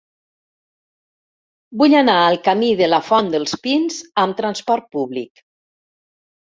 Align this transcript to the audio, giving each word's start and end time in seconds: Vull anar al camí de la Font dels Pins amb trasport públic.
Vull 1.81 1.97
anar 2.01 2.17
al 2.23 2.39
camí 2.49 2.71
de 2.81 2.91
la 2.95 3.01
Font 3.11 3.31
dels 3.37 3.57
Pins 3.69 4.01
amb 4.25 4.43
trasport 4.43 4.93
públic. 4.99 5.49